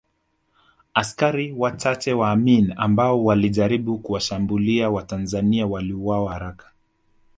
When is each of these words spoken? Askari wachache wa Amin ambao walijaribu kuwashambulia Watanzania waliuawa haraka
Askari 0.93 1.51
wachache 1.57 2.13
wa 2.13 2.31
Amin 2.31 2.73
ambao 2.77 3.23
walijaribu 3.25 3.97
kuwashambulia 3.99 4.89
Watanzania 4.89 5.67
waliuawa 5.67 6.33
haraka 6.33 6.71